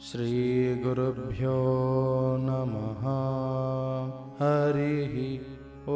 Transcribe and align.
श्रीगुरुभ्यो 0.00 1.56
नमः। 2.40 3.02
हरिः 4.36 5.92
ओ 5.92 5.94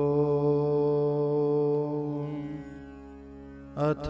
अथ 3.77 4.09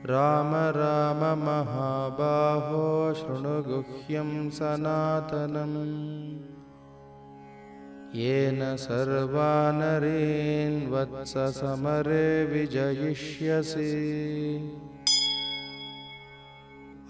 राम 0.07 0.55
राम 0.55 1.39
महाबाहो 1.39 3.15
शृणुगुह्यं 3.15 4.51
सनातनम्। 4.51 6.39
येन 8.15 8.77
सर्वानरीन् 8.77 10.93
वत्ससमरे 10.93 12.47
विजयिष्यसि। 12.47 13.91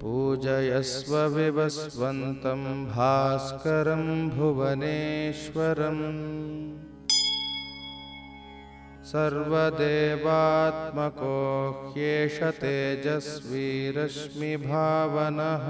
पूजयस्व 0.00 1.16
विवस्वन्तं 1.16 2.86
भास्करं 2.86 4.30
भुवनेश्वरम्। 4.30 6.02
सर्वदेवात्मको 9.04 11.92
ह्येष 11.96 12.42
तेजस्वी 12.42 13.90
रश्मिभावनः 13.90 15.66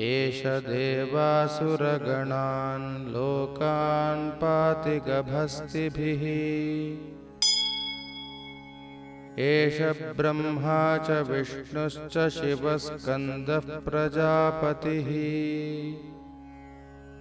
एष 0.00 0.42
देवासुरगणान् 0.64 1.64
लोकान् 3.12 4.30
पाति 4.40 4.94
गभस्तिभिः 5.08 6.22
एष 9.46 9.80
ब्रह्मा 10.16 10.84
च 11.08 11.18
विष्णुश्च 11.30 12.16
शिवस्कन्दः 12.38 13.68
प्रजापतिः 13.88 15.10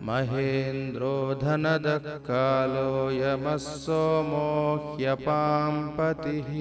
महेन्द्रो 0.08 1.14
धनदः 1.44 2.10
कालो 2.30 3.12
यमः 3.12 3.58
सोमो 3.68 4.48
ह्यपां 4.98 5.74
पतिः 6.00 6.52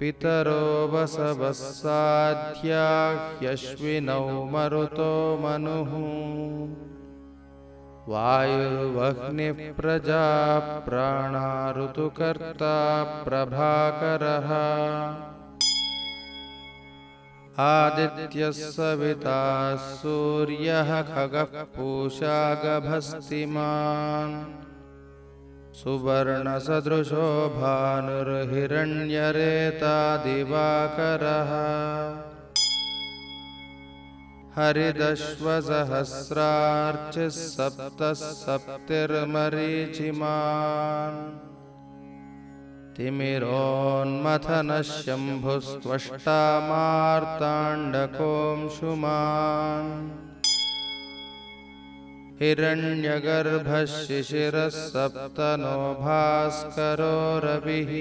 पितरो 0.00 0.88
वसवः 0.92 1.52
साध्या 1.52 2.88
ह्यश्विनौ 3.40 4.44
मरुतो 4.44 5.12
मनुः। 5.42 5.92
वायुर्वह्निः 8.08 9.72
प्रजा 9.74 10.26
प्राणा 10.58 11.46
ऋतुकर्ता 11.76 12.76
प्रभाकरः। 13.24 14.52
आदित्यः 17.64 18.50
सविता 18.50 19.76
सूर्यः 19.76 21.02
खगः 21.02 21.62
पूषा 21.76 22.38
गभस्तिमान् 22.64 24.34
सुवर्णसदृशो 25.78 27.24
भानुर्हिरण्यरेता 27.56 28.28
दिवाकरः 30.24 31.50
हरिदश्वसहस्रार्चिः 34.56 37.28
सप्तः 37.38 38.12
सप्तिर्मरीचिमान् 38.20 38.78
तिमिरोन्मथनः 42.96 44.82
शम्भुस्त्वष्टा 44.92 46.38
मार्ताण्डकोऽंशुमान् 52.40 52.40
हिरण्यगर्भः 52.40 53.84
शिशिरः 53.86 54.68
सप्तनो 54.68 55.94
भास्करो 56.00 57.16
रविः। 57.44 57.92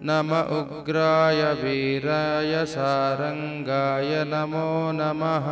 नम 0.03 0.31
उग्राय 0.31 1.53
वीराय 1.53 2.65
सारङ्गाय 2.65 4.25
नमो 4.27 4.91
नमः। 4.91 5.47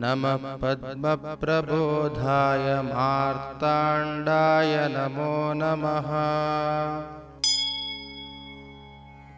नमः 0.00 0.34
पद्मप्रबोधाय 0.34 2.82
मार्ताण्डाय 2.82 4.88
नमो 4.90 5.52
नमः। 5.52 6.08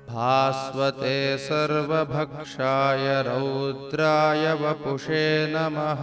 भास्वते 0.09 1.39
सर्वभक्षाय 1.39 3.23
रौद्राय 3.23 4.53
वपुषे 4.53 5.47
नमः। 5.51 6.03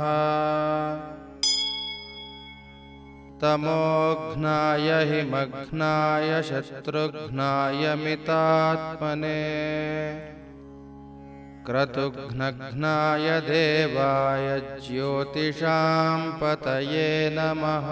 तमोघ्नाय 3.41 5.05
हिमघ्नाय 5.05 6.41
शत्रुघ्नाय 6.41 7.95
मितात्मने। 7.95 9.41
क्रतुघ्नघ्नाय 11.65 13.41
देवाय 13.41 14.59
ज्योतिषां 14.59 16.31
पतये 16.31 17.29
नमः 17.33 17.91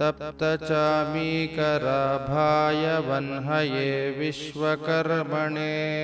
तप्तचामीकराभाय 0.00 2.98
वह्नये 2.98 4.10
विश्वकर्मणे। 4.10 5.98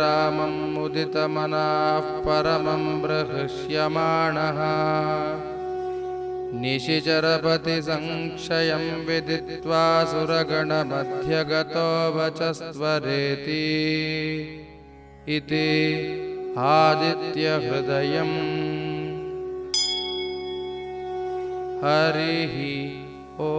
रामं 0.00 0.54
मुदितमनाः 0.74 2.06
परमं 2.26 2.84
बृहृष्यमाणः 3.02 4.60
निशिचरपतिसंक्षयं 6.54 9.06
विदित्वा 9.06 10.04
सुरगणमध्यगतो 10.04 12.18
वचस्त्वरेति। 12.18 13.66
इति 15.28 15.68
आदित्यहृदयम्। 16.58 18.36
हरिः 21.84 22.56
ओ 23.40 23.52